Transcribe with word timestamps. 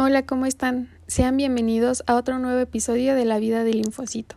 Hola, 0.00 0.22
¿cómo 0.22 0.46
están? 0.46 0.88
Sean 1.08 1.36
bienvenidos 1.36 2.04
a 2.06 2.14
otro 2.14 2.38
nuevo 2.38 2.60
episodio 2.60 3.16
de 3.16 3.24
la 3.24 3.40
vida 3.40 3.64
del 3.64 3.80
linfocito. 3.80 4.36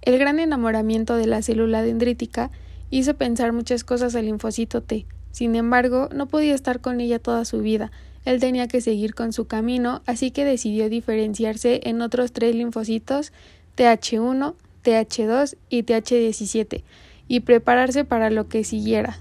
El 0.00 0.16
gran 0.16 0.38
enamoramiento 0.38 1.16
de 1.16 1.26
la 1.26 1.42
célula 1.42 1.82
dendrítica 1.82 2.52
hizo 2.88 3.14
pensar 3.14 3.52
muchas 3.52 3.82
cosas 3.82 4.14
al 4.14 4.26
linfocito 4.26 4.80
T. 4.80 5.04
Sin 5.32 5.56
embargo, 5.56 6.08
no 6.14 6.26
podía 6.26 6.54
estar 6.54 6.80
con 6.80 7.00
ella 7.00 7.18
toda 7.18 7.44
su 7.44 7.62
vida. 7.62 7.90
Él 8.24 8.38
tenía 8.38 8.68
que 8.68 8.80
seguir 8.80 9.16
con 9.16 9.32
su 9.32 9.48
camino, 9.48 10.02
así 10.06 10.30
que 10.30 10.44
decidió 10.44 10.88
diferenciarse 10.88 11.80
en 11.82 12.00
otros 12.00 12.30
tres 12.30 12.54
linfocitos 12.54 13.32
TH1, 13.76 14.54
TH2 14.84 15.56
y 15.68 15.82
TH17 15.82 16.84
y 17.26 17.40
prepararse 17.40 18.04
para 18.04 18.30
lo 18.30 18.48
que 18.48 18.62
siguiera. 18.62 19.18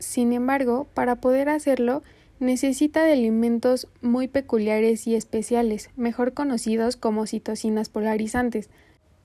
Sin 0.00 0.32
embargo, 0.32 0.88
para 0.92 1.14
poder 1.14 1.50
hacerlo, 1.50 2.02
necesita 2.42 3.04
de 3.04 3.12
alimentos 3.12 3.88
muy 4.00 4.28
peculiares 4.28 5.06
y 5.06 5.14
especiales, 5.14 5.90
mejor 5.96 6.34
conocidos 6.34 6.96
como 6.96 7.26
citocinas 7.26 7.88
polarizantes, 7.88 8.68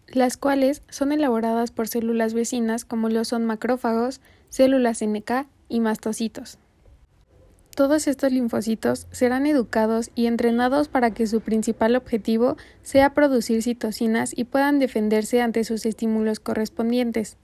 las 0.08 0.38
cuales 0.38 0.84
son 0.90 1.12
elaboradas 1.12 1.72
por 1.72 1.88
células 1.88 2.34
vecinas 2.34 2.86
como 2.86 3.10
lo 3.10 3.26
son 3.26 3.44
macrófagos, 3.44 4.22
células 4.50 5.02
NK 5.02 5.48
y 5.68 5.80
mastocitos. 5.80 6.60
Todos 7.76 8.08
estos 8.08 8.32
linfocitos 8.32 9.08
serán 9.12 9.46
educados 9.46 10.10
y 10.16 10.26
entrenados 10.28 10.88
para 10.88 11.12
que 11.12 11.28
su 11.28 11.42
principal 11.42 11.96
objetivo 11.96 12.56
sea 12.82 13.14
producir 13.14 13.62
citocinas 13.62 14.32
y 14.36 14.46
puedan 14.46 14.80
defenderse 14.80 15.42
ante 15.42 15.64
sus 15.64 15.86
estímulos 15.86 16.40
correspondientes. 16.40 17.38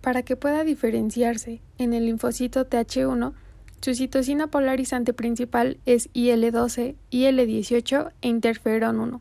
Para 0.00 0.22
que 0.22 0.36
pueda 0.36 0.64
diferenciarse 0.64 1.60
en 1.76 1.92
el 1.92 2.06
linfocito 2.06 2.66
TH1, 2.66 3.34
su 3.80 3.94
citocina 3.94 4.46
polarizante 4.48 5.12
principal 5.12 5.78
es 5.86 6.10
IL-12, 6.12 6.96
IL-18 7.10 8.12
e 8.20 8.28
interferón 8.28 9.00
1. 9.00 9.20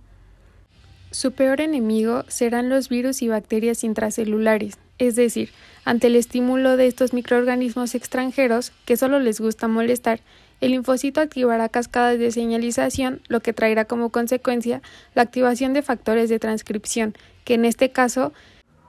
Su 1.11 1.31
peor 1.31 1.61
enemigo 1.61 2.23
serán 2.27 2.69
los 2.69 2.89
virus 2.89 3.21
y 3.21 3.29
bacterias 3.29 3.83
intracelulares, 3.83 4.77
es 4.97 5.16
decir, 5.16 5.49
ante 5.85 6.07
el 6.07 6.16
estímulo 6.16 6.77
de 6.77 6.88
estos 6.88 7.13
microorganismos 7.13 7.95
extranjeros 7.95 8.73
que 8.85 8.97
solo 8.97 9.19
les 9.19 9.39
gusta 9.39 9.67
molestar, 9.67 10.19
el 10.61 10.71
linfocito 10.71 11.21
activará 11.21 11.69
cascadas 11.69 12.19
de 12.19 12.31
señalización, 12.31 13.21
lo 13.29 13.39
que 13.39 13.53
traerá 13.53 13.85
como 13.85 14.09
consecuencia 14.09 14.81
la 15.16 15.21
activación 15.21 15.73
de 15.73 15.81
factores 15.81 16.29
de 16.29 16.38
transcripción, 16.38 17.16
que 17.45 17.53
en 17.53 17.63
este 17.63 17.91
caso 17.91 18.33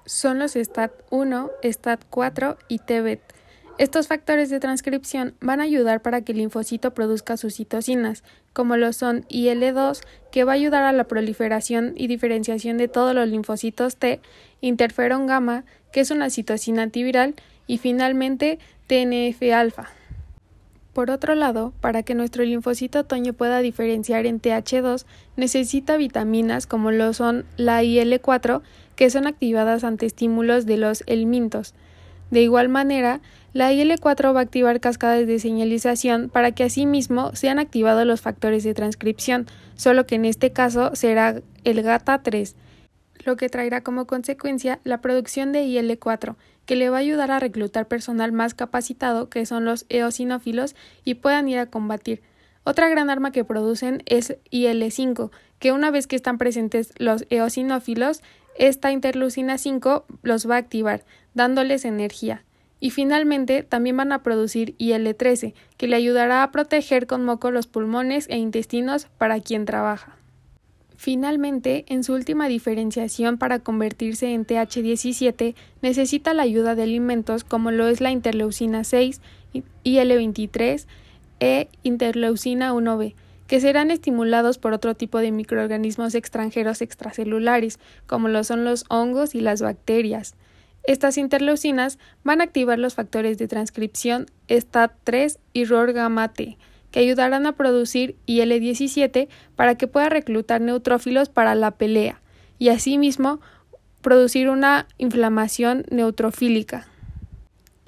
son 0.05 0.41
los 0.41 0.57
STAT1, 0.57 1.51
STAT4 1.63 2.57
y 2.69 2.79
TBET. 2.81 3.21
Estos 3.79 4.09
factores 4.09 4.51
de 4.51 4.61
transcripción 4.61 5.35
van 5.41 5.61
a 5.61 5.65
ayudar 5.65 6.03
para 6.03 6.21
que 6.21 6.33
el 6.33 6.39
linfocito 6.39 6.93
produzca 6.93 7.37
sus 7.37 7.55
citocinas, 7.55 8.23
como 8.53 8.77
lo 8.77 8.93
son 8.93 9.25
IL-2, 9.29 10.03
que 10.31 10.45
va 10.45 10.53
a 10.53 10.57
ayudar 10.57 10.83
a 10.83 10.93
la 10.93 11.05
proliferación 11.05 11.95
y 11.97 12.07
diferenciación 12.07 12.77
de 12.77 12.89
todos 12.89 13.15
los 13.15 13.29
linfocitos 13.29 13.97
T, 13.97 14.21
interferón 14.61 15.27
gamma, 15.27 15.65
que 15.93 16.01
es 16.01 16.11
una 16.11 16.29
citocina 16.31 16.83
antiviral, 16.83 17.35
y 17.67 17.79
finalmente 17.79 18.59
TNF-alfa. 18.87 19.91
Por 20.93 21.11
otro 21.11 21.37
lado, 21.37 21.73
para 21.81 22.03
que 22.03 22.17
nuestro 22.17 22.45
linfocito 22.45 23.01
otoño 23.01 23.33
pueda 23.33 23.61
diferenciar 23.61 24.27
en 24.27 24.41
TH2, 24.41 25.07
necesita 25.37 25.97
vitaminas 25.97 26.67
como 26.67 26.91
lo 26.91 27.13
son 27.15 27.47
la 27.57 27.85
IL-4, 27.85 28.61
que 28.97 29.09
son 29.09 29.29
activadas 29.29 29.85
ante 29.85 30.07
estímulos 30.07 30.67
de 30.67 30.77
los 30.77 31.05
helmintos. 31.07 31.75
De 32.31 32.43
igual 32.43 32.69
manera, 32.69 33.21
la 33.53 33.73
IL-4 33.73 34.35
va 34.35 34.41
a 34.41 34.43
activar 34.43 34.81
cascadas 34.81 35.27
de 35.27 35.41
señalización 35.41 36.31
para 36.31 36.53
que 36.53 36.65
asimismo 36.65 37.35
sean 37.35 37.59
activados 37.59 38.07
los 38.07 38.21
factores 38.21 38.63
de 38.63 38.75
transcripción, 38.75 39.47
solo 39.75 40.07
que 40.07 40.15
en 40.15 40.25
este 40.25 40.53
caso 40.53 40.95
será 40.95 41.41
el 41.65 41.85
GATA3, 41.85 42.55
lo 43.25 43.37
que 43.37 43.49
traerá 43.49 43.83
como 43.83 44.07
consecuencia 44.07 44.79
la 44.85 45.01
producción 45.01 45.53
de 45.53 45.65
IL-4, 45.65 46.37
que 46.65 46.77
le 46.77 46.91
va 46.91 46.99
a 46.99 47.01
ayudar 47.01 47.33
a 47.33 47.41
reclutar 47.41 47.89
personal 47.89 48.31
más 48.31 48.55
capacitado, 48.55 49.29
que 49.29 49.45
son 49.47 49.65
los 49.65 49.85
eosinófilos, 49.89 50.77
y 51.05 51.15
puedan 51.15 51.49
ir 51.49 51.59
a 51.59 51.67
combatir. 51.67 52.23
Otra 52.63 52.89
gran 52.89 53.11
arma 53.11 53.33
que 53.33 53.45
producen 53.45 54.03
es 54.07 54.37
IL-5, 54.51 55.31
que 55.59 55.73
una 55.73 55.91
vez 55.91 56.07
que 56.07 56.17
están 56.17 56.39
presentes 56.39 56.93
los 56.99 57.27
eosinófilos, 57.31 58.23
esta 58.61 58.93
interleucina 58.93 59.57
5 59.57 60.05
los 60.23 60.49
va 60.49 60.57
a 60.57 60.59
activar, 60.59 61.03
dándoles 61.33 61.87
energía. 61.87 62.45
Y 62.79 62.91
finalmente 62.91 63.63
también 63.63 63.97
van 63.97 64.13
a 64.13 64.23
producir 64.23 64.75
IL-13, 64.77 65.55
que 65.79 65.89
le 65.89 65.97
ayudará 65.97 66.43
a 66.43 66.51
proteger 66.53 67.07
con 67.07 67.25
moco 67.25 67.51
los 67.51 67.67
pulmones 67.67 68.29
e 68.29 68.37
intestinos 68.37 69.07
para 69.17 69.41
quien 69.41 69.65
trabaja. 69.65 70.17
Finalmente, 70.97 71.87
en 71.89 72.05
su 72.05 72.13
última 72.13 72.49
diferenciación 72.49 73.39
para 73.39 73.61
convertirse 73.61 74.35
en 74.35 74.47
TH17, 74.47 75.55
necesita 75.81 76.35
la 76.35 76.43
ayuda 76.43 76.75
de 76.75 76.83
alimentos 76.83 77.45
como 77.45 77.71
lo 77.71 77.89
es 77.89 78.03
la 78.03 78.11
interleucina 78.11 78.85
6, 78.85 79.23
IL-23 79.85 80.85
e 81.41 81.69
interleucina 81.83 82.75
1b, 82.75 83.15
que 83.51 83.61
serán 83.61 83.91
estimulados 83.91 84.59
por 84.59 84.73
otro 84.75 84.95
tipo 84.95 85.19
de 85.19 85.33
microorganismos 85.33 86.15
extranjeros 86.15 86.83
extracelulares, 86.83 87.81
como 88.07 88.29
lo 88.29 88.45
son 88.45 88.65
los 88.65 88.85
hongos 88.89 89.35
y 89.35 89.41
las 89.41 89.61
bacterias. 89.61 90.37
Estas 90.85 91.19
interleucinas 91.19 91.99
van 92.23 92.41
a 92.41 92.45
activar 92.45 92.79
los 92.79 92.95
factores 92.95 93.39
de 93.39 93.49
transcripción 93.49 94.27
STAT3 94.47 95.39
y 95.53 95.65
ROR 95.65 95.93
gamma 95.93 96.29
T, 96.33 96.59
que 96.93 97.01
ayudarán 97.01 97.45
a 97.45 97.57
producir 97.57 98.15
IL-17 98.27 99.27
para 99.57 99.75
que 99.75 99.89
pueda 99.89 100.09
reclutar 100.09 100.61
neutrófilos 100.61 101.29
para 101.29 101.57
la 101.57 101.73
pelea 101.73 102.23
y 102.61 102.69
asimismo 102.69 103.41
producir 104.01 104.49
una 104.49 104.87
inflamación 104.97 105.87
neutrofílica. 105.91 106.87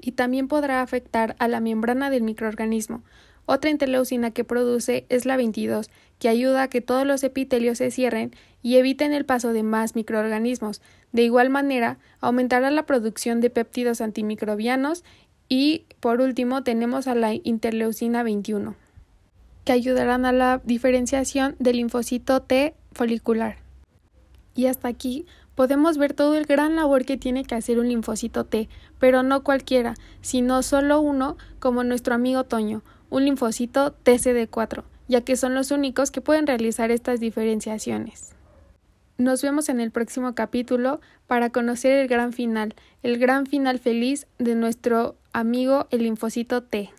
Y 0.01 0.11
también 0.11 0.49
podrá 0.49 0.81
afectar 0.81 1.37
a 1.39 1.47
la 1.47 1.61
membrana 1.61 2.09
del 2.09 2.23
microorganismo, 2.23 3.01
otra 3.45 3.69
interleucina 3.69 4.31
que 4.31 4.43
produce 4.43 5.05
es 5.09 5.25
la 5.25 5.37
22, 5.37 5.89
que 6.19 6.29
ayuda 6.29 6.63
a 6.63 6.67
que 6.69 6.81
todos 6.81 7.05
los 7.05 7.23
epitelios 7.23 7.79
se 7.79 7.91
cierren 7.91 8.31
y 8.61 8.77
eviten 8.77 9.13
el 9.13 9.25
paso 9.25 9.51
de 9.51 9.63
más 9.63 9.95
microorganismos. 9.95 10.81
De 11.11 11.23
igual 11.23 11.49
manera, 11.49 11.97
aumentará 12.21 12.71
la 12.71 12.85
producción 12.85 13.41
de 13.41 13.49
péptidos 13.49 13.99
antimicrobianos 13.99 15.03
y, 15.49 15.85
por 15.99 16.21
último, 16.21 16.63
tenemos 16.63 17.07
a 17.07 17.15
la 17.15 17.33
interleucina 17.33 18.23
21, 18.23 18.75
que 19.65 19.71
ayudarán 19.73 20.25
a 20.25 20.31
la 20.31 20.61
diferenciación 20.63 21.55
del 21.59 21.77
linfocito 21.77 22.41
T 22.41 22.73
folicular. 22.93 23.57
Y 24.55 24.67
hasta 24.67 24.87
aquí 24.87 25.25
podemos 25.55 25.97
ver 25.97 26.13
todo 26.13 26.35
el 26.35 26.45
gran 26.45 26.75
labor 26.75 27.05
que 27.05 27.17
tiene 27.17 27.43
que 27.43 27.55
hacer 27.55 27.79
un 27.79 27.89
linfocito 27.89 28.45
T, 28.45 28.69
pero 28.99 29.23
no 29.23 29.43
cualquiera, 29.43 29.95
sino 30.21 30.63
solo 30.63 31.01
uno 31.01 31.37
como 31.59 31.83
nuestro 31.83 32.15
amigo 32.15 32.43
Toño, 32.45 32.83
un 33.13 33.25
linfocito 33.25 33.95
TCD4, 34.03 34.83
ya 35.07 35.21
que 35.21 35.35
son 35.35 35.53
los 35.53 35.69
únicos 35.69 36.09
que 36.09 36.19
pueden 36.19 36.47
realizar 36.47 36.89
estas 36.89 37.19
diferenciaciones. 37.19 38.33
Nos 39.19 39.43
vemos 39.43 39.69
en 39.69 39.79
el 39.79 39.91
próximo 39.91 40.33
capítulo 40.33 40.99
para 41.27 41.51
conocer 41.51 41.91
el 41.99 42.07
gran 42.07 42.33
final, 42.33 42.73
el 43.03 43.19
gran 43.19 43.45
final 43.45 43.77
feliz 43.77 44.25
de 44.39 44.55
nuestro 44.55 45.15
amigo 45.31 45.85
el 45.91 46.01
linfocito 46.01 46.63
T. 46.63 46.89